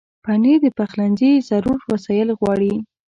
[0.23, 2.73] پنېر د پخلنځي ضرور وسایل غواړي.